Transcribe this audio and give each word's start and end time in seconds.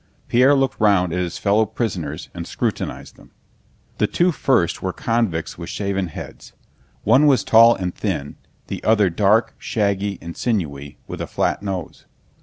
Pierre 0.29 0.55
looked 0.55 0.79
round 0.79 1.13
at 1.13 1.19
his 1.19 1.37
fellow 1.37 1.63
prisoners 1.63 2.29
and 2.33 2.47
scrutinized 2.47 3.17
them. 3.17 3.29
The 3.99 4.07
two 4.07 4.31
first 4.31 4.81
were 4.81 4.91
convicts 4.91 5.59
with 5.59 5.69
shaven 5.69 6.07
heads. 6.07 6.53
One 7.03 7.27
was 7.27 7.43
tall 7.43 7.75
and 7.75 7.93
thin, 7.93 8.37
the 8.65 8.83
other 8.83 9.11
dark, 9.11 9.53
shaggy, 9.59 10.17
and 10.19 10.35
sinewy, 10.35 10.97
with 11.05 11.21
a 11.21 11.27
flat 11.27 11.61
nose. 11.61 12.07